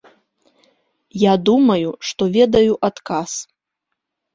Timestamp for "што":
2.11-2.23